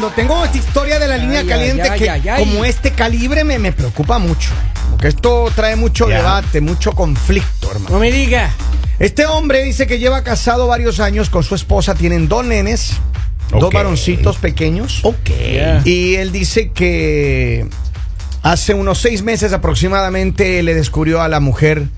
[0.00, 2.44] cuando tengo esta historia de la línea Ay, caliente ay, que ay, ay.
[2.44, 4.48] como este calibre me, me preocupa mucho.
[4.92, 6.16] Porque esto trae mucho Ya.
[6.18, 7.90] debate, mucho conflicto, hermano.
[7.96, 8.50] No me diga.
[8.98, 12.92] Este hombre dice que lleva casado varios años con su esposa, tienen dos nenes,
[13.50, 15.00] dos varoncitos pequeños.
[15.02, 15.30] Ok.
[15.84, 17.68] Y él dice que
[18.42, 21.88] hace unos seis meses aproximadamente le descubrió a la mujer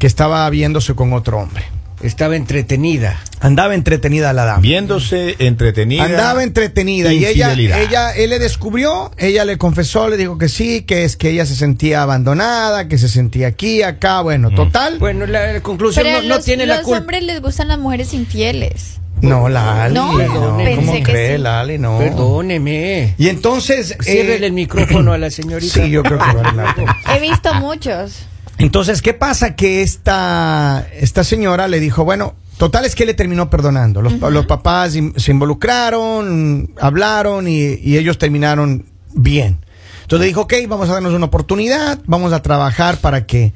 [0.00, 1.64] que estaba viéndose con otro hombre.
[2.04, 3.18] Estaba entretenida.
[3.40, 4.60] Andaba entretenida la dama.
[4.60, 6.04] Viéndose entretenida.
[6.04, 10.82] Andaba entretenida y ella, ella, él le descubrió, ella le confesó, le dijo que sí,
[10.82, 14.98] que es que ella se sentía abandonada, que se sentía aquí, acá, bueno, total.
[14.98, 16.98] Bueno, la, la conclusión Pero no, no los, tiene la los culpa.
[17.00, 19.00] hombres les gustan las mujeres infieles.
[19.22, 21.42] no, Lali, No, no, pensé ¿cómo que cree, sí.
[21.42, 21.78] Lali?
[21.78, 21.96] No.
[21.98, 23.14] Perdóneme.
[23.16, 23.96] Y entonces...
[24.02, 25.72] Ciérrele eh, el micrófono a la señorita.
[25.84, 26.98] Sí, yo creo que vale la pena.
[27.16, 28.26] He visto muchos.
[28.58, 29.56] Entonces, ¿qué pasa?
[29.56, 34.00] Que esta, esta señora le dijo, bueno, total es que le terminó perdonando.
[34.02, 39.58] Los, los papás se involucraron, hablaron y, y ellos terminaron bien.
[40.02, 43.52] Entonces le dijo, ok, vamos a darnos una oportunidad, vamos a trabajar para que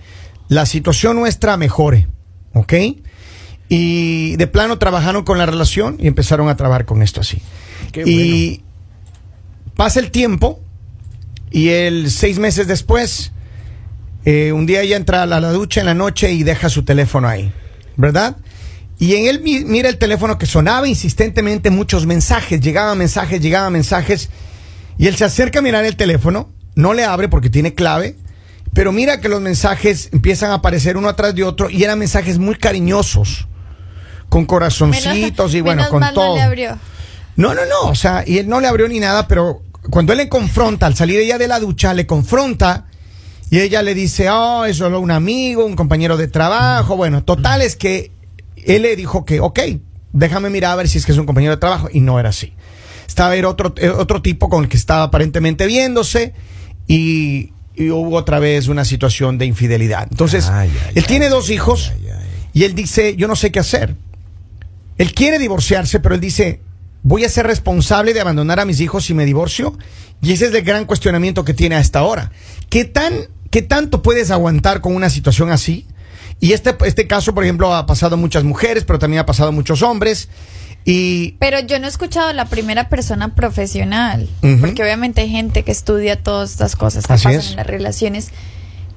[0.48, 2.08] la situación nuestra mejore,
[2.54, 2.72] ¿ok?
[3.68, 7.42] Y de plano trabajaron con la relación y empezaron a trabajar con esto así.
[7.92, 8.62] Qué y
[9.76, 10.58] pasa el tiempo
[11.50, 13.32] y el seis meses después,
[14.30, 17.28] eh, un día ella entra a la, ducha en la noche y deja su teléfono
[17.28, 17.50] ahí,
[17.96, 18.36] ¿verdad?
[18.98, 23.72] Y en él mi- mira el teléfono que sonaba insistentemente muchos mensajes, llegaban mensajes, llegaban
[23.72, 24.28] mensajes,
[24.98, 28.16] y él se acerca a mirar el teléfono, no le abre porque tiene clave,
[28.74, 32.38] pero mira que los mensajes empiezan a aparecer uno atrás de otro y eran mensajes
[32.38, 33.46] muy cariñosos,
[34.28, 36.28] con corazoncitos y bueno, menos con mal todo.
[36.30, 36.78] No le abrió.
[37.36, 40.18] No, no, no, o sea, y él no le abrió ni nada, pero cuando él
[40.18, 42.87] le confronta, al salir ella de la ducha, le confronta
[43.50, 46.96] y ella le dice, oh, es solo un amigo, un compañero de trabajo.
[46.96, 48.10] Bueno, total es que
[48.56, 49.60] él le dijo que, ok,
[50.12, 52.28] déjame mirar a ver si es que es un compañero de trabajo, y no era
[52.28, 52.52] así.
[53.06, 56.34] Estaba era otro, eh, otro tipo con el que estaba aparentemente viéndose
[56.86, 60.06] y, y hubo otra vez una situación de infidelidad.
[60.10, 61.92] Entonces, Ay, ay, él ay, tiene dos hijos
[62.52, 63.94] y él dice, yo no sé qué hacer.
[64.98, 66.60] Él quiere divorciarse, pero él dice,
[67.02, 69.78] voy a ser responsable de abandonar a mis hijos si me divorcio.
[70.20, 72.32] Y ese es el gran cuestionamiento que tiene hasta ahora.
[72.68, 73.14] ¿Qué, tan,
[73.50, 75.86] ¿Qué tanto puedes aguantar con una situación así?
[76.40, 79.48] Y este, este caso, por ejemplo, ha pasado a muchas mujeres, pero también ha pasado
[79.48, 80.28] a muchos hombres.
[80.84, 84.28] Y Pero yo no he escuchado la primera persona profesional,
[84.60, 87.50] porque obviamente hay gente que estudia todas estas cosas que Así pasan es.
[87.50, 88.28] en las relaciones,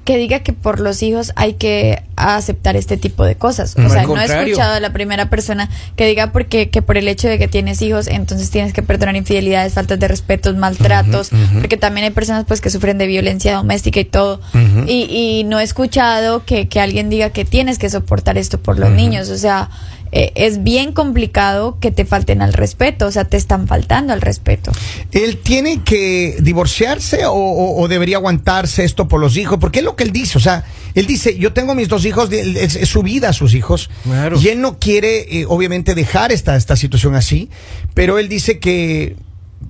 [0.04, 3.76] que diga que por los hijos hay que aceptar este tipo de cosas.
[3.76, 6.96] O sea, Al no he escuchado a la primera persona que diga porque que por
[6.96, 11.30] el hecho de que tienes hijos, entonces tienes que perdonar infidelidades, faltas de respeto, maltratos,
[11.60, 14.40] porque también hay personas pues que sufren de violencia doméstica y todo.
[14.86, 18.78] Y, y no he escuchado que, que alguien diga que tienes que soportar esto por
[18.78, 19.28] los niños.
[19.30, 19.70] O sea,
[20.12, 24.20] eh, es bien complicado que te falten al respeto, o sea, te están faltando al
[24.20, 24.70] respeto.
[25.10, 29.84] él tiene que divorciarse o, o- o debería aguantarse esto por los hijos, porque es
[29.84, 30.36] lo que él dice.
[30.38, 30.64] O sea,
[30.94, 33.88] él dice, yo tengo mis dos hijos, es, es su vida a sus hijos.
[34.04, 34.38] Claro.
[34.38, 37.48] Y él no quiere, eh, obviamente, dejar esta, esta situación así,
[37.94, 39.16] pero él dice que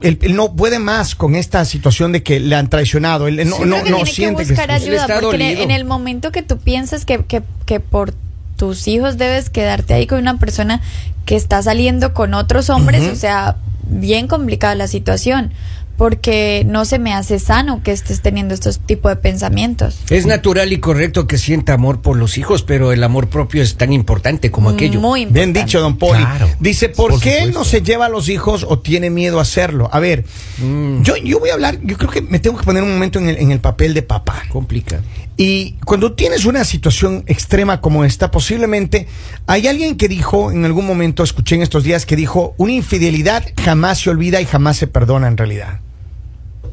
[0.00, 3.28] él, él no puede más con esta situación de que le han traicionado.
[3.28, 5.48] Él no, Yo no, que no tiene siente que buscar Él ayuda, porque en el-
[5.50, 5.62] dolido.
[5.64, 8.12] en el momento que tú piensas que, que, que por
[8.62, 10.80] tus hijos debes quedarte ahí con una persona
[11.24, 13.56] que está saliendo con otros hombres, o sea,
[13.88, 15.50] bien complicada la situación,
[15.96, 19.98] porque no se me hace sano que estés teniendo estos tipos de pensamientos.
[20.10, 23.74] Es natural y correcto que sienta amor por los hijos, pero el amor propio es
[23.74, 25.00] tan importante como aquello.
[25.00, 25.60] Muy Bien importante.
[25.64, 26.20] dicho, don Poli.
[26.24, 26.48] Claro.
[26.60, 27.58] Dice, ¿por, Por qué él supuesto.
[27.58, 29.90] no se lleva a los hijos o tiene miedo a hacerlo?
[29.92, 30.24] A ver,
[30.58, 31.02] Mm.
[31.02, 33.28] yo, yo voy a hablar, yo creo que me tengo que poner un momento en
[33.28, 34.44] el, en el papel de papá.
[34.50, 35.00] Complica.
[35.36, 39.08] Y cuando tienes una situación extrema como esta, posiblemente
[39.46, 43.42] hay alguien que dijo, en algún momento escuché en estos días, que dijo, una infidelidad
[43.64, 45.80] jamás se olvida y jamás se perdona en realidad.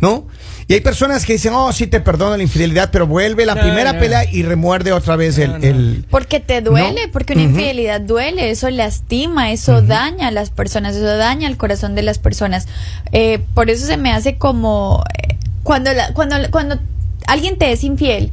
[0.01, 0.27] ¿No?
[0.67, 3.61] Y hay personas que dicen, oh, sí te perdono la infidelidad, pero vuelve la No,
[3.61, 3.99] primera no.
[3.99, 5.51] pelea y remuerde otra vez el...
[5.51, 5.63] No, no.
[5.65, 7.11] el- Porque te duele, ¿No?
[7.11, 11.95] porque una infidelidad duele, eso lastima, eso daña a las personas, eso daña el corazón
[11.95, 12.67] de las personas.
[13.11, 16.79] Eh, por eso se me hace como eh, cuando la, cuando cuando
[17.29, 18.31] alguien te es infiel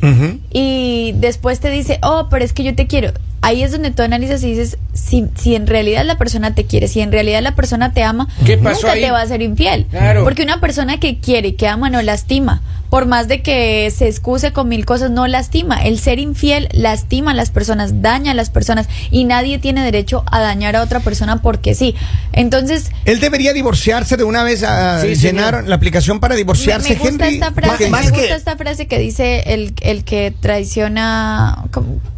[0.51, 3.13] y después te dice, oh, pero es que yo te quiero.
[3.43, 6.89] Ahí es donde tú analizas y dices, si, si en realidad la persona te quiere,
[6.89, 9.01] si en realidad la persona te ama, ¿Qué pasó nunca ahí?
[9.03, 9.87] te va a ser infiel.
[9.91, 10.25] Claro.
[10.25, 12.63] Porque una persona que quiere, que ama, no lastima.
[12.91, 15.83] Por más de que se excuse con mil cosas, no lastima.
[15.83, 20.23] El ser infiel lastima a las personas, daña a las personas y nadie tiene derecho
[20.31, 21.97] a dañar a otra persona porque sí.
[22.33, 25.69] Entonces, Él debería divorciarse de una vez a Sí, llenar señor.
[25.69, 27.35] la aplicación para me, divorciarse, me gusta Henry.
[27.35, 31.65] esta frase, más me que- gusta esta frase que dice el, el que traiciona.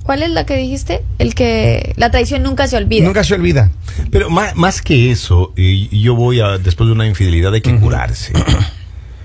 [0.03, 1.03] ¿Cuál es la que dijiste?
[1.19, 3.05] el que la traición nunca se olvida.
[3.05, 3.71] Nunca se olvida.
[4.11, 7.75] Pero más, más que eso, eh, yo voy a, después de una infidelidad, hay que
[7.77, 8.33] curarse.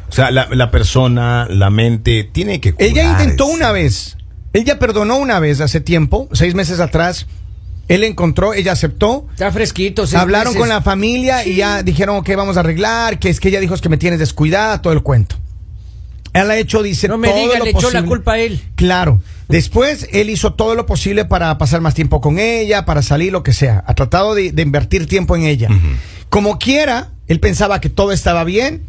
[0.10, 2.92] O sea, la, la persona, la mente, tiene que curarse.
[2.92, 4.18] Ella intentó una vez.
[4.54, 7.25] Ella perdonó una vez hace tiempo, seis meses atrás.
[7.88, 9.28] Él encontró, ella aceptó.
[9.31, 10.07] Está fresquito.
[10.07, 10.60] seis Hablaron meses.
[10.60, 13.74] con la familia y ya dijeron que vamos a arreglar, que es que ella dijo
[13.75, 15.36] es que me tienes descuidada, todo el cuento.
[16.33, 18.07] Él ha hecho, dice, No me todo diga, lo le echó la posible.
[18.07, 18.62] culpa a él.
[18.75, 19.21] Claro.
[19.50, 23.44] Después él hizo todo lo posible para pasar más tiempo con ella, para salir, lo
[23.44, 23.83] que sea.
[23.88, 25.69] Ha tratado de, de invertir tiempo en ella.
[26.30, 28.83] Como quiera, él pensaba que todo estaba bien,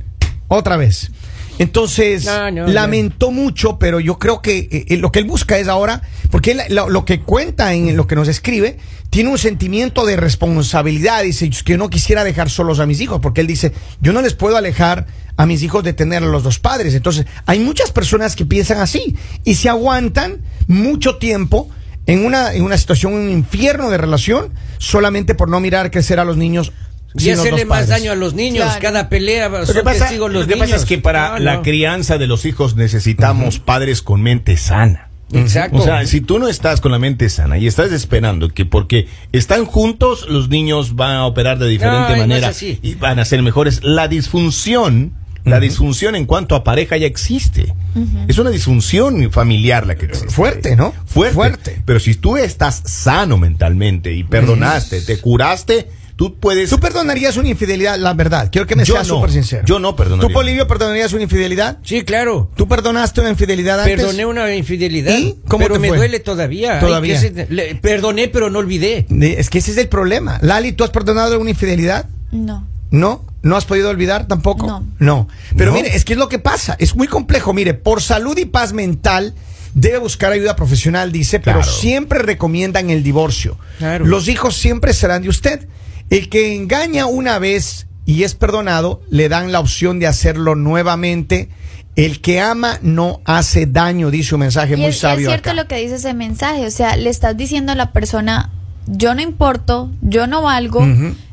[0.48, 1.10] otra vez.
[1.58, 5.58] Entonces, No, no, lamentó mucho, pero yo creo que eh, eh, lo que él busca
[5.58, 8.78] es ahora, porque él, lo, lo que cuenta en lo que nos escribe,
[9.10, 11.22] tiene un sentimiento de responsabilidad.
[11.22, 14.12] Dice, "Es que yo no quisiera dejar solos a mis hijos, porque él dice, yo
[14.12, 15.06] no les puedo alejar
[15.36, 16.94] a mis hijos de tener a los dos padres.
[16.94, 21.68] Entonces, hay muchas personas que piensan así y se aguantan mucho tiempo
[22.06, 26.24] en una, en una situación, un infierno de relación, solamente por no mirar crecer a
[26.24, 26.72] los niños.
[27.16, 27.88] Y hacerle más padres.
[27.88, 28.64] daño a los niños.
[28.64, 28.80] Claro.
[28.80, 30.70] Cada pelea Lo son que, pasa, testigos los lo que niños.
[30.70, 35.10] pasa es que para No, la crianza de los hijos necesitamos padres con mente sana.
[35.32, 35.78] Exacto.
[35.78, 39.08] O sea, si tú no estás con la mente sana y estás esperando que porque
[39.32, 43.82] están juntos los niños van a operar de diferente manera y van a ser mejores,
[43.82, 45.12] la disfunción,
[45.44, 47.74] la disfunción en cuanto a pareja ya existe.
[48.28, 50.28] Es una disfunción familiar la que existe.
[50.30, 50.92] Fuerte, ¿no?
[51.06, 51.34] Fuerte.
[51.34, 51.82] Fuerte.
[51.84, 57.48] Pero si tú estás sano mentalmente y perdonaste, te curaste, tú puedes ¿Tú perdonarías una
[57.48, 58.48] infidelidad, la verdad?
[58.52, 59.16] Quiero que me Yo seas no.
[59.16, 59.62] súper sincero.
[59.66, 60.28] Yo no perdonaría.
[60.28, 61.78] ¿Tú, Polivio, perdonarías una infidelidad?
[61.82, 62.50] Sí, claro.
[62.56, 63.96] ¿Tú perdonaste una infidelidad antes?
[63.96, 65.16] Perdoné una infidelidad.
[65.18, 65.36] ¿Y?
[65.48, 65.96] ¿Cómo pero te me fue?
[65.98, 66.80] duele todavía.
[66.80, 67.20] Todavía.
[67.20, 69.06] que se- le- perdoné, pero no olvidé.
[69.38, 70.38] Es que ese es el problema.
[70.42, 72.06] Lali, ¿tú has perdonado alguna infidelidad?
[72.32, 72.66] No.
[72.90, 73.24] ¿No?
[73.42, 74.66] ¿No has podido olvidar tampoco?
[74.66, 74.86] No.
[75.00, 75.28] No.
[75.56, 75.76] Pero No.
[75.76, 76.76] mire, es que es lo que pasa.
[76.78, 77.52] Es muy complejo.
[77.52, 79.34] Mire, por salud y paz mental
[79.74, 83.58] debe buscar ayuda profesional, dice, pero siempre recomiendan el divorcio.
[83.78, 84.06] Claro.
[84.06, 85.66] Los hijos siempre serán de usted.
[86.14, 91.48] El que engaña una vez y es perdonado, le dan la opción de hacerlo nuevamente.
[91.96, 95.28] El que ama no hace daño, dice un mensaje Y muy es, y es sabio
[95.28, 95.60] cierto acá.
[95.60, 98.52] lo que dice ese mensaje, o sea, le estás diciendo a la persona,
[98.86, 100.86] yo no importo, yo no valgo,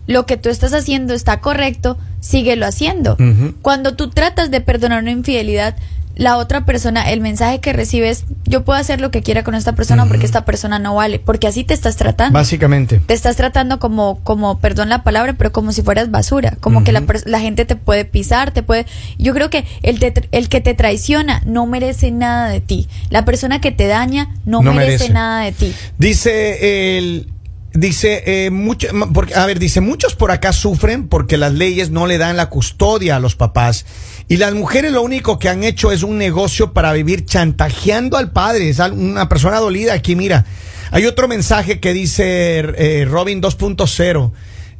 [0.07, 3.17] lo que tú estás haciendo está correcto, síguelo haciendo.
[3.61, 5.75] Cuando tú tratas de perdonar una infidelidad,
[6.15, 9.73] la otra persona, el mensaje que recibes, yo puedo hacer lo que quiera con esta
[9.75, 12.33] persona porque esta persona no vale, porque así te estás tratando.
[12.37, 12.99] Básicamente.
[13.05, 16.91] te estás tratando como, como, perdón la palabra, pero como si fueras basura, como que
[16.91, 18.85] la, la gente te puede pisar, te puede...
[19.17, 22.87] Yo creo que el, te- el que te traiciona no merece nada de ti.
[23.09, 25.13] La persona que te daña no, No merece, merece.
[25.13, 25.73] nada de ti.
[25.97, 27.27] Dice el.
[27.73, 32.05] Dice, eh, mucho, porque, a ver, dice, muchos por acá sufren porque las leyes no
[32.05, 33.85] le dan la custodia a los papás.
[34.31, 38.31] Y las mujeres lo único que han hecho es un negocio para vivir chantajeando al
[38.31, 38.69] padre.
[38.69, 40.45] Es una persona dolida aquí, mira.
[40.91, 44.31] Hay otro mensaje que dice eh, Robin 2.0.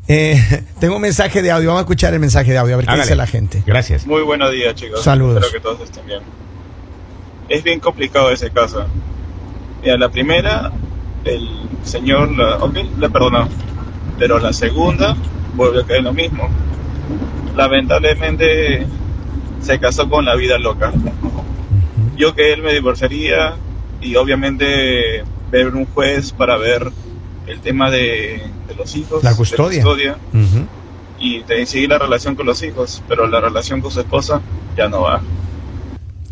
[0.08, 1.68] Eh, tengo un mensaje de audio.
[1.68, 3.62] Vamos a escuchar el mensaje de audio, a ver qué dice la gente.
[3.66, 4.08] Gracias.
[4.08, 5.04] Muy buenos días, chicos.
[5.04, 5.44] Saludos.
[5.44, 6.22] Espero que todos estén bien.
[7.50, 8.86] Es bien complicado ese caso.
[9.82, 10.72] Mira, la primera,
[11.26, 11.50] el
[11.84, 13.50] señor la, ok, la perdonó.
[14.18, 15.18] Pero la segunda,
[15.56, 16.48] vuelve a caer lo mismo.
[17.54, 18.88] Lamentablemente,
[19.62, 20.92] se casó con la vida loca.
[22.18, 23.56] Yo que él me divorciaría
[24.02, 26.92] y obviamente ver un juez para ver
[27.48, 29.24] el tema de, de los hijos.
[29.24, 30.18] La custodia.
[31.20, 34.42] y de seguir la relación con los hijos, pero la relación con su esposa
[34.76, 35.22] ya no va.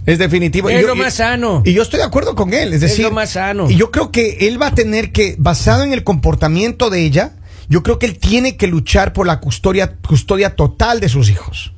[0.05, 0.69] Es definitivo.
[0.69, 1.61] Es Y yo- lo más sano.
[1.65, 3.69] Y yo estoy de acuerdo con él, es Es decir, lo más sano.
[3.69, 7.33] Y yo creo que él va a tener que, basado en el comportamiento de ella,
[7.67, 11.73] yo creo que él tiene que luchar por la custodia, custodia total de sus hijos.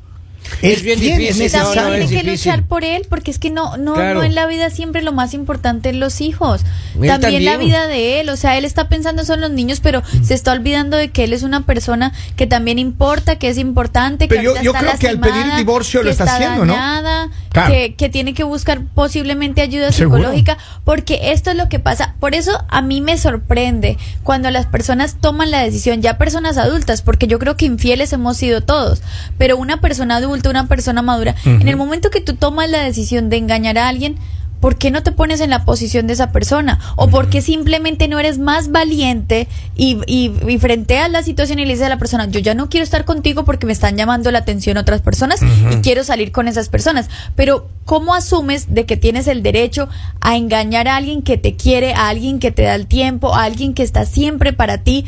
[0.62, 2.32] Es bien difícil, es no, También no, que difícil.
[2.32, 4.20] luchar por él, porque es que no, no, Claro.
[4.20, 6.62] no en la vida siempre lo más importante es los hijos.
[7.02, 7.60] Él También, la también.
[7.60, 10.52] vida de él, o sea, él está pensando solo en los niños, pero se está
[10.52, 14.42] olvidando de que él es una persona que también importa, que es importante, que Pero
[14.44, 16.74] yo- ahorita yo está creo que al pedir lastimada, divorcio lo que está haciendo, ¿no?
[16.74, 17.74] dañada, Claro.
[17.74, 20.20] que, que tiene que buscar posiblemente ayuda Seguro.
[20.20, 22.16] psicológica, porque esto es lo que pasa.
[22.20, 27.02] Por eso a mí me sorprende cuando las personas toman la decisión, ya personas adultas,
[27.02, 29.02] porque yo creo que infieles hemos sido todos,
[29.38, 33.30] pero una persona adulta, una persona madura, en el momento que tú tomas la decisión
[33.30, 34.18] de engañar a alguien,
[34.62, 36.80] ¿por qué no te pones en la posición de esa persona?
[36.96, 41.66] ¿O por qué simplemente no eres más valiente y, y, y frenteas la situación y
[41.66, 44.32] le dices a la persona, yo ya no quiero estar contigo porque me están llamando
[44.32, 47.10] la atención otras personas y quiero salir con esas personas?
[47.36, 49.90] Pero ¿cómo asumes de que tienes el derecho
[50.22, 53.44] a engañar a alguien que te quiere, a alguien que te da el tiempo, a
[53.44, 55.06] alguien que está siempre para ti?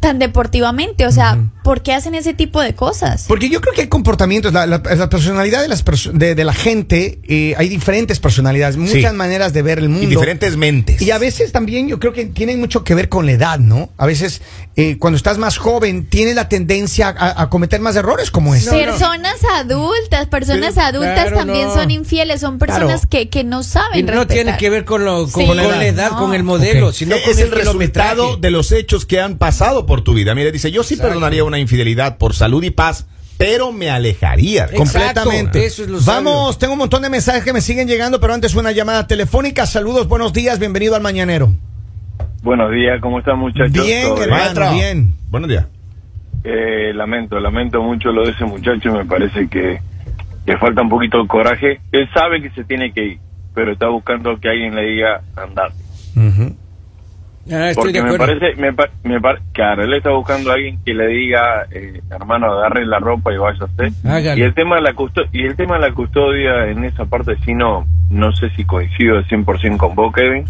[0.00, 3.26] Tan deportivamente, o sea, ¿por por qué hacen ese tipo de cosas?
[3.28, 6.44] Porque yo creo que hay comportamientos, la, la- la personalidad de, las perso- de, de
[6.44, 9.16] la gente, eh, hay diferentes personalidades, muchas Sí.
[9.16, 10.02] maneras de ver el mundo.
[10.04, 11.00] Y diferentes mentes.
[11.00, 13.90] Y a veces también yo creo que tienen mucho que ver con la edad, ¿no?
[13.98, 14.42] A veces
[14.74, 18.70] eh, cuando estás más joven tienes la tendencia a, a cometer más errores como este.
[18.86, 21.74] personas adultas, personas Pero, adultas claro, también no.
[21.74, 23.08] son infieles, son personas Claro.
[23.10, 24.34] que, que no saben Y no respetar.
[24.44, 26.18] tiene que ver con, lo, con, Sí, con la edad, no.
[26.18, 30.02] con el modelo, sino con es el resultado de los hechos que han pasado por
[30.02, 30.36] tu vida.
[30.36, 31.08] Mire, dice, yo sí Exacto.
[31.14, 34.66] perdonaría una infidelidad por salud y paz, pero me alejaría.
[34.66, 34.76] Exacto.
[34.84, 35.66] Completamente.
[35.66, 36.58] eso es lo Vamos, sabio.
[36.58, 39.66] tengo un montón de mensajes que me siguen llegando, pero antes una llamada telefónica.
[39.66, 41.52] Saludos, buenos días, bienvenido al Mañanero.
[42.44, 43.72] Buenos días, ¿cómo están muchachos?
[43.84, 44.74] Bien, ¿Todo hermano.
[44.74, 45.12] Bien.
[45.28, 45.66] Buenos días.
[46.44, 49.80] Eh, lamento, lamento mucho lo de ese muchacho, me parece que
[50.46, 51.80] le falta un poquito de coraje.
[51.90, 53.18] Él sabe que se tiene que ir,
[53.56, 55.72] pero está buscando que alguien le diga andar.
[56.14, 56.54] Ujú.
[57.50, 58.70] Ah, estoy Porque de me parece, me,
[59.02, 62.98] me par- claro, él está buscando a alguien que le diga, eh, hermano, agarre la
[62.98, 63.92] ropa y váyase.
[64.08, 64.38] Hágalo.
[64.38, 67.36] Y el tema de la custodia, y el tema de la custodia en esa parte
[67.44, 70.44] sí no, no sé si coincido al 100% con vos, Kevin.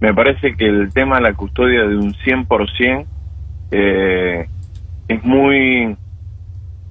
[0.00, 3.06] Me parece que el tema de la custodia de un 100%
[3.70, 4.46] eh,
[5.08, 5.96] es muy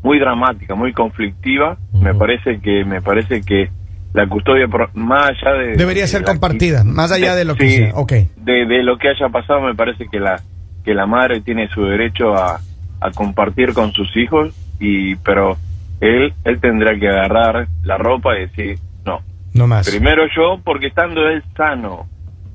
[0.04, 1.78] muy dramática, muy conflictiva.
[1.94, 3.70] Me parece que me parece que
[4.14, 7.78] la custodia más allá de Debería de ser compartida, más allá de lo que sí,
[7.78, 7.92] sea.
[7.96, 8.12] Ok.
[8.38, 10.42] de, de lo que haya pasado me parece que la
[10.84, 12.60] que la madre tiene su derecho a,
[13.00, 15.58] a compartir con sus hijos y pero
[16.02, 19.22] él él tendrá que agarrar la ropa y decir no
[19.54, 19.88] No más.
[19.90, 22.08] primero yo porque estando él sano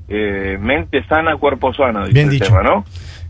[0.09, 2.45] eh, mente sana cuerpo sano dice Bien el dicho.
[2.45, 2.85] tema, no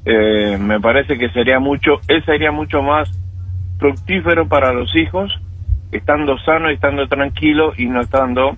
[0.05, 3.09] Eh, me parece que sería mucho él sería mucho más
[3.79, 5.31] fructífero para los hijos
[5.91, 8.57] estando sano y estando tranquilo y no estando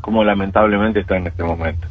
[0.00, 1.86] como lamentablemente está en este momento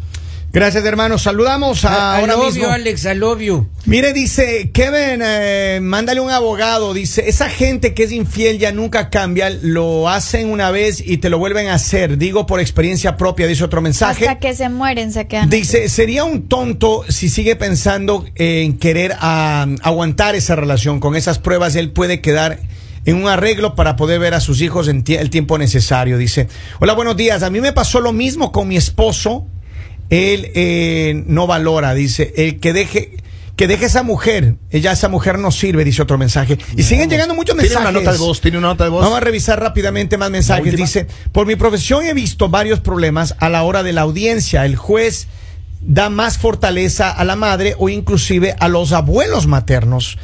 [0.54, 1.18] Gracias, hermano.
[1.18, 2.64] Saludamos a ahora love mismo.
[2.64, 3.70] you, Alex, I love you.
[3.86, 6.94] Mire, dice Kevin, eh, mándale un abogado.
[6.94, 11.30] Dice, esa gente que es infiel ya nunca cambia, lo hacen una vez y te
[11.30, 12.18] lo vuelven a hacer.
[12.18, 14.28] Digo por experiencia propia, dice otro mensaje.
[14.28, 15.50] Hasta que se mueren se quedan.
[15.50, 21.00] Dice, sería un tonto si sigue pensando en querer ah, aguantar esa relación.
[21.00, 22.60] Con esas pruebas él puede quedar
[23.06, 26.18] en un arreglo para poder ver a sus hijos en el tiempo necesario.
[26.18, 26.48] Dice,
[26.80, 27.44] hola, buenos días.
[27.44, 29.48] A mí me pasó lo mismo con mi esposo.
[30.10, 33.18] Él eh, no valora, dice, el que deje...
[33.56, 36.58] Que deje esa mujer, ella esa mujer no sirve, dice otro mensaje.
[36.76, 37.90] Y siguen llegando muchos Tiene mensajes.
[37.90, 39.04] una nota de voz, tiene una nota de voz.
[39.04, 40.76] Vamos a revisar rápidamente más mensajes.
[40.76, 44.66] Dice, por mi profesión he visto varios problemas a la hora de la audiencia.
[44.66, 45.28] El juez
[45.82, 50.18] da más fortaleza a la madre o inclusive a los abuelos maternos.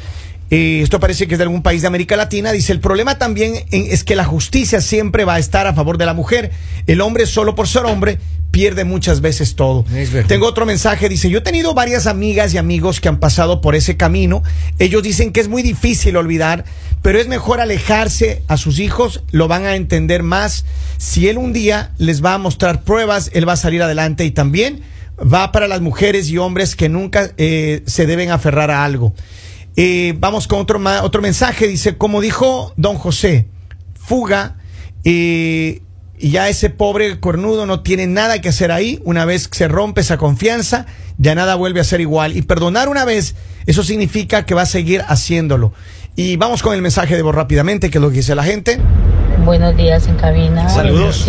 [0.50, 2.52] Eh, esto parece que es de algún país de América Latina.
[2.52, 6.06] Dice, el problema también es que la justicia siempre va a estar a favor de
[6.06, 6.50] la mujer.
[6.86, 8.18] El hombre solo por ser hombre
[8.50, 9.84] pierde muchas veces todo.
[10.26, 13.74] Tengo otro mensaje, dice, yo he tenido varias amigas y amigos que han pasado por
[13.74, 14.42] ese camino.
[14.78, 16.64] Ellos dicen que es muy difícil olvidar,
[17.02, 20.64] pero es mejor alejarse a sus hijos, lo van a entender más.
[20.96, 24.30] Si él un día les va a mostrar pruebas, él va a salir adelante y
[24.30, 24.82] también
[25.20, 29.14] va para las mujeres y hombres que nunca eh, se deben aferrar a algo.
[29.80, 33.46] Eh, vamos con otro, otro mensaje, dice, como dijo don José,
[33.94, 34.56] fuga.
[35.04, 35.82] eh,
[36.18, 38.98] y ya ese pobre cornudo no tiene nada que hacer ahí.
[39.04, 42.36] Una vez que se rompe esa confianza, ya nada vuelve a ser igual.
[42.36, 45.72] Y perdonar una vez, eso significa que va a seguir haciéndolo.
[46.16, 48.80] Y vamos con el mensaje de voz rápidamente, que es lo que dice la gente.
[49.44, 50.68] Buenos días en cabina.
[50.68, 51.24] Saludos.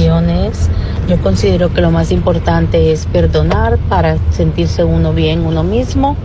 [1.07, 6.17] Yo considero que lo más importante es perdonar para sentirse uno bien uno mismo,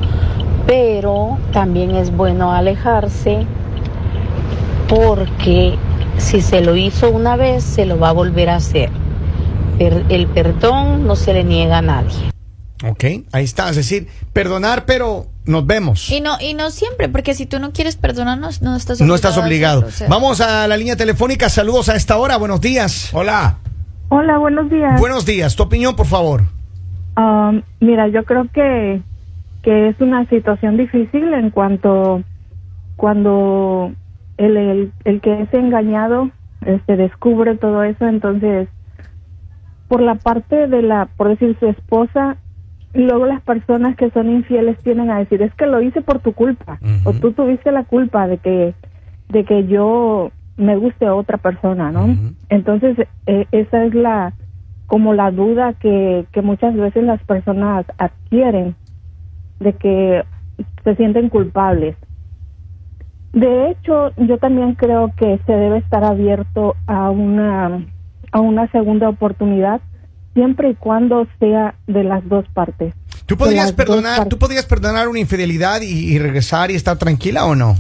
[0.67, 3.47] pero también es bueno alejarse
[4.89, 5.77] porque
[6.19, 8.91] si se lo hizo una vez, se lo va a volver a hacer.
[9.79, 12.31] El perdón no se le niega a nadie.
[12.87, 13.71] Ok, ahí está.
[13.71, 16.11] Es decir, perdonar, pero nos vemos.
[16.11, 19.09] Y no, y no siempre, porque si tú no quieres perdonarnos, no estás obligado.
[19.09, 19.79] No estás a obligado.
[19.81, 20.09] hacerlo, o sea.
[20.09, 21.49] Vamos a la línea telefónica.
[21.49, 22.37] Saludos a esta hora.
[22.37, 23.11] Buenos días.
[23.13, 23.59] Hola.
[24.11, 25.01] Hola, buenos días.
[25.01, 25.57] Buenos días.
[25.57, 26.43] Tu opinión, por favor.
[27.17, 29.01] Um, mira, yo creo que,
[29.65, 32.23] que es una situación difícil en cuanto
[32.97, 33.93] cuando
[34.37, 36.31] el, el, el que es engañado
[36.67, 38.69] este, descubre todo eso, entonces
[39.89, 42.37] por la parte de la, por decir su esposa,
[42.93, 46.33] luego las personas que son infieles tienen a decir, es que lo hice por tu
[46.33, 48.75] culpa, o tú tuviste la culpa de que,
[49.29, 52.15] de que yo me guste a otra persona, ¿no?
[52.49, 54.35] Entonces, eh, esa es la,
[54.87, 58.77] como la duda que, que muchas veces las personas adquieren
[59.65, 60.23] de que
[60.85, 61.97] se sienten culpables.
[63.33, 67.85] De hecho, yo también creo que se debe estar abierto a una
[68.31, 69.81] a una segunda oportunidad
[70.35, 72.93] siempre y cuando sea de las dos partes.
[73.27, 77.55] ¿Tú podrías perdonar, tú podrías perdonar una infidelidad y, y regresar y estar tranquila o
[77.55, 77.77] no?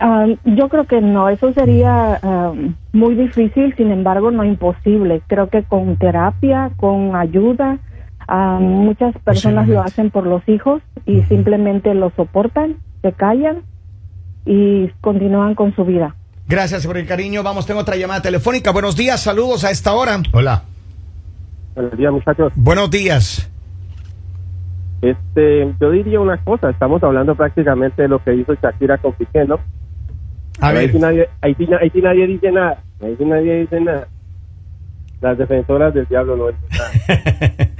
[0.00, 2.52] Ah, yo creo que no, eso sería ah,
[2.92, 5.22] muy difícil, sin embargo no imposible.
[5.26, 7.78] Creo que con terapia, con ayuda,
[8.28, 13.62] ah, muchas personas lo hacen por los hijos y simplemente lo soportan, se callan
[14.46, 16.14] y continúan con su vida.
[16.46, 17.42] Gracias por el cariño.
[17.42, 18.70] Vamos, tengo otra llamada telefónica.
[18.70, 20.20] Buenos días, saludos a esta hora.
[20.32, 20.62] Hola.
[21.74, 22.52] Buenos días, muchachos.
[22.54, 23.50] Buenos días.
[25.02, 29.44] Este, yo diría una cosa, estamos hablando prácticamente de lo que hizo Shakira con Piqué,
[29.44, 29.58] ¿no?
[30.60, 34.08] A Ahí ver, sí nadie, ahí ahí nadie dice nada, ahí sí nadie dice nada.
[35.20, 37.68] Las defensoras del diablo no dicen nada.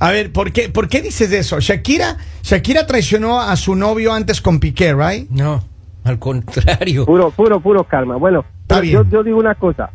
[0.00, 1.58] a ver, ¿por qué, ¿por qué dices eso?
[1.60, 5.28] Shakira, Shakira traicionó a su novio antes con Piqué, right?
[5.30, 5.62] No,
[6.04, 7.04] al contrario.
[7.06, 8.16] Puro, puro, puro calma.
[8.16, 8.94] Bueno, Está pero bien.
[8.94, 9.90] yo, yo digo una cosa.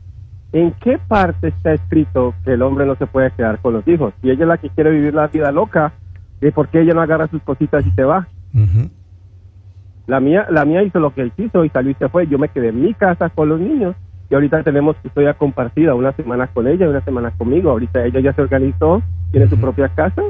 [0.51, 4.13] ¿En qué parte está escrito que el hombre no se puede quedar con los hijos?
[4.21, 5.93] Si ella es la que quiere vivir la vida loca,
[6.41, 8.27] ¿y por qué ella no agarra sus cositas y se va?
[10.05, 12.27] La mía, la mía hizo lo que él quiso y salió y se fue.
[12.27, 13.95] Yo me quedé en mi casa con los niños
[14.33, 17.69] y ahorita tenemos custodia compartida, una semana con ella y una semana conmigo.
[17.69, 20.23] Ahorita ella ya se organizó, tiene su propia casa.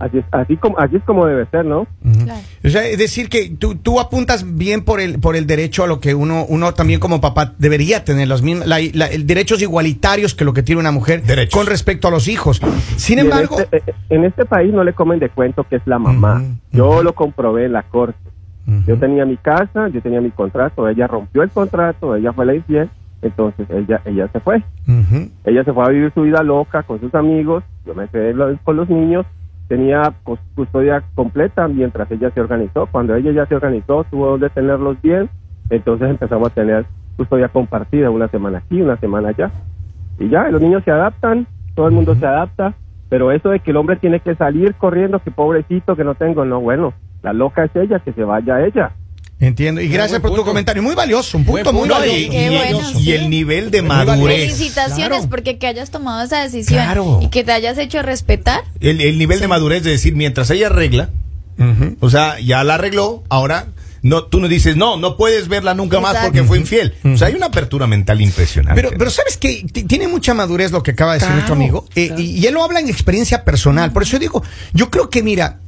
[0.00, 1.86] Así es, así como, así es como debe ser, ¿no?
[2.24, 2.40] Claro.
[2.64, 5.86] O sea, es decir que tú, tú apuntas bien por el, por el derecho a
[5.86, 9.62] lo que uno, uno también como papá debería tener, los mismos, la- la- el derechos
[9.62, 11.56] igualitarios que lo que tiene una mujer Derechos.
[11.56, 12.60] con respecto a los hijos.
[12.96, 15.76] Sin Y en embargo, este- eh, en este país no le comen de cuento que
[15.76, 16.42] es la mamá.
[16.72, 18.18] Yo lo comprobé en la corte.
[18.88, 22.54] Yo tenía mi casa, yo tenía mi contrato, ella rompió el contrato, ella fue la
[22.56, 22.90] infiel,
[23.22, 24.62] entonces ella, ella se fue.
[25.44, 28.76] Ella se fue a vivir su vida loca con sus amigos, yo me quedé con
[28.76, 29.26] los niños,
[29.68, 32.86] tenía cus- custodia completa mientras ella se organizó.
[32.86, 35.28] Cuando ella ya se organizó, tuvo donde tenerlos bien,
[35.70, 39.50] entonces empezamos a tener custodia compartida, una semana aquí, una semana allá.
[40.18, 42.74] Y ya, los niños se adaptan, todo el mundo se adapta,
[43.08, 46.44] pero eso de que el hombre tiene que salir corriendo, que pobrecito, que no tengo,
[46.44, 46.92] no, bueno,
[47.22, 48.92] la loca es ella, que se vaya ella.
[49.40, 49.80] Entiendo.
[49.80, 50.50] Y gracias por tu punto.
[50.50, 50.82] comentario.
[50.82, 52.16] Muy valioso, un punto muy valioso.
[52.16, 53.12] y, Qué y- bueno, y sí.
[53.12, 54.52] el nivel de madurez.
[54.54, 55.28] Felicitaciones Claro.
[55.30, 57.20] porque que hayas tomado esa decisión Claro.
[57.22, 58.62] y que te hayas hecho respetar.
[58.80, 61.10] El, el nivel de madurez de decir, mientras ella arregla,
[62.00, 63.66] o sea, ya la arregló, ahora
[64.02, 66.94] no, tú no dices, no, no puedes verla nunca más porque fue infiel.
[67.04, 68.80] O sea, hay una apertura mental impresionante.
[68.80, 71.86] Pero, pero sabes que tiene mucha madurez lo que acaba de decir Claro, nuestro amigo.
[71.96, 73.92] Eh, y, y él lo habla en experiencia personal.
[73.92, 75.58] Por eso digo, yo creo que mira,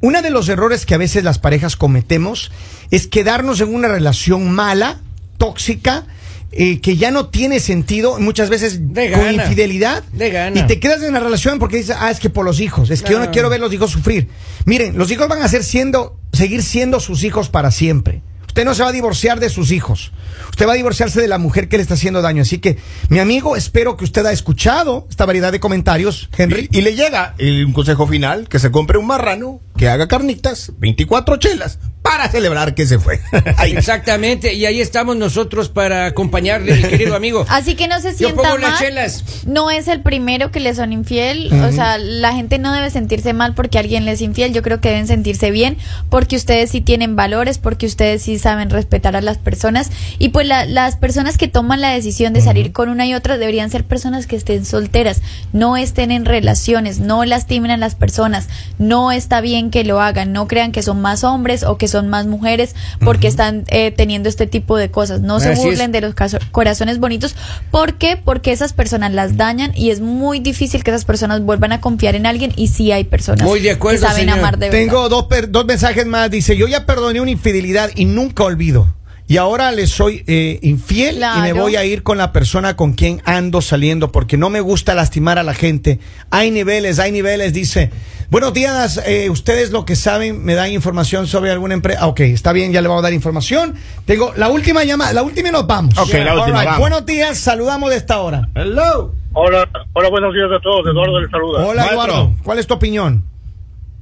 [0.00, 2.50] uno de los errores que a veces las parejas cometemos
[2.90, 5.00] es quedarnos en una relación mala,
[5.38, 6.04] tóxica,
[6.52, 10.02] eh, que ya no tiene sentido, muchas veces De con infidelidad.
[10.12, 10.60] De gana.
[10.60, 13.02] Y te quedas en la relación porque dices, ah, es que por los hijos, es
[13.02, 14.28] que yo no quiero ver los hijos sufrir.
[14.64, 18.22] Miren, los hijos van a ser siendo, seguir siendo sus hijos para siempre.
[18.46, 20.12] Usted no se va a divorciar de sus hijos.
[20.48, 22.40] Usted va a divorciarse de la mujer que le está haciendo daño.
[22.40, 22.78] Así que,
[23.10, 26.70] mi amigo, espero que usted ha escuchado esta variedad de comentarios, Henry.
[26.72, 30.08] Y, y le llega el- un consejo final, que se compre un marrano, que haga
[30.08, 33.20] carnitas, 24 chelas, para celebrar que se fue.
[33.56, 33.72] Ahí.
[33.72, 37.44] Exactamente, y ahí estamos nosotros para acompañarle, mi querido amigo.
[37.48, 38.60] Así que no se Yo sienta pongo mal.
[38.60, 39.24] las chelas.
[39.46, 41.50] No es el primero que le son infiel.
[41.64, 44.52] O sea, la gente no debe sentirse mal porque alguien le es infiel.
[44.52, 45.78] Yo creo que deben sentirse bien
[46.10, 49.90] porque ustedes sí tienen valores, porque ustedes sí saben respetar a las personas.
[50.18, 53.38] Y pues la- las personas que toman la decisión de salir con una y otra
[53.38, 58.48] deberían ser personas que estén solteras, no estén en relaciones, no lastimen a las personas.
[58.78, 60.32] No está bien que lo hagan.
[60.32, 64.28] No crean que son más hombres o que son más mujeres porque están eh, teniendo
[64.28, 65.20] este tipo de cosas.
[65.20, 65.58] No se es.
[65.58, 66.14] burlen de los
[66.52, 67.34] corazones bonitos.
[67.70, 68.16] ¿Por qué?
[68.22, 72.14] Porque esas personas las dañan y es muy difícil que esas personas vuelvan a confiar
[72.14, 74.38] en alguien y sí hay personas Muy de acuerdo, que saben señor.
[74.38, 74.78] amar de verdad.
[74.78, 76.30] Tengo dos, per- dos mensajes más.
[76.30, 78.92] Dice, yo ya perdoné una infidelidad y nunca olvido.
[79.28, 82.92] Y ahora le soy eh, infiel y me voy a ir con la persona con
[82.92, 85.98] quien ando saliendo porque no me gusta lastimar a la gente.
[86.30, 87.90] Hay niveles, hay niveles, dice.
[88.30, 92.06] Buenos días, eh, ustedes lo que saben, me dan información sobre alguna empresa.
[92.06, 93.74] Ok, está bien, ya le vamos a dar información.
[94.04, 95.96] Tengo la última llamada, la última y nos vamos.
[95.98, 96.78] Ok, la última, vamos.
[96.80, 98.48] Buenos días, saludamos de esta hora.
[98.54, 99.12] Hello.
[99.32, 100.86] Hola, hola, buenos días a todos.
[100.86, 101.66] Eduardo les saluda.
[101.66, 102.04] Hola, Maestro.
[102.04, 102.34] Eduardo.
[102.44, 103.24] ¿Cuál es tu opinión?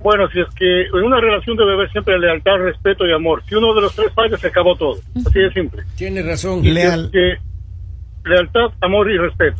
[0.05, 3.43] Bueno, si es que en una relación debe haber siempre lealtad, respeto y amor.
[3.49, 4.97] Si uno de los tres falla, se acabó todo.
[5.27, 5.83] Así de simple.
[5.97, 6.59] Tiene razón.
[6.61, 9.57] Y si Leal- es que lealtad, amor y respeto.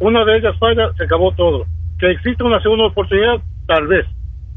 [0.00, 1.66] Una de ellas falla, se acabó todo.
[2.00, 3.36] Que exista una segunda oportunidad,
[3.68, 4.06] tal vez.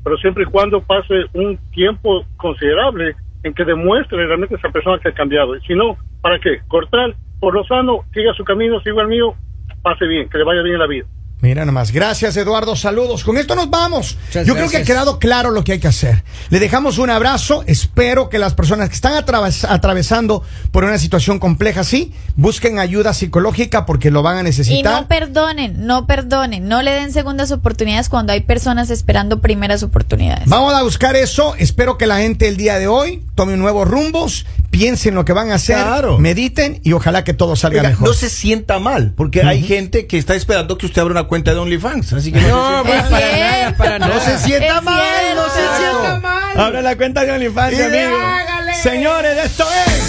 [0.03, 5.09] Pero siempre y cuando pase un tiempo considerable en que demuestre realmente esa persona que
[5.09, 5.55] ha cambiado.
[5.55, 6.59] Y si no, ¿para qué?
[6.67, 9.35] Cortar por lo sano, siga su camino, siga el mío,
[9.83, 11.05] pase bien, que le vaya bien en la vida.
[11.41, 13.23] Mira nomás, gracias Eduardo, saludos.
[13.23, 14.15] Con esto nos vamos.
[14.27, 16.23] Muchas Yo creo que ha quedado claro lo que hay que hacer.
[16.51, 17.63] Le dejamos un abrazo.
[17.65, 23.15] Espero que las personas que están atraves- atravesando por una situación compleja así, busquen ayuda
[23.15, 25.01] psicológica porque lo van a Y necesitar.
[25.01, 30.47] no perdonen, no perdonen, no le den segundas oportunidades cuando hay personas esperando primeras oportunidades.
[30.47, 31.55] Vamos a buscar eso.
[31.57, 35.51] Espero que la gente el día de hoy tome nuevos rumbos, piensen lo que van
[35.51, 36.19] a hacer, Claro.
[36.19, 38.07] mediten y ojalá que todo salga Oiga, mejor.
[38.09, 41.51] no se sienta mal, porque hay gente que está esperando que usted abra una cuenta
[41.51, 42.13] de OnlyFans.
[42.13, 44.13] Así que no, No, se sienta pues, Es para nada, para nada.
[44.13, 46.59] No se sienta Es mal, no se sienta mal.
[46.59, 48.15] Abra la cuenta de OnlyFans, Y amigo.
[48.23, 48.75] hágale.
[48.75, 50.00] Señores, esto es